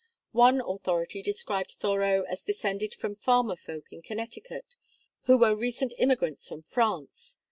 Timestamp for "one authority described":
0.33-1.73